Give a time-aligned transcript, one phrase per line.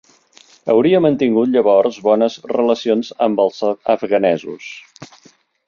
[0.73, 3.63] Hauria mantingut llavors bones relacions amb els
[3.97, 4.69] afganesos.